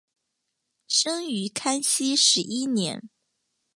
[0.87, 3.07] 生于康熙十一年。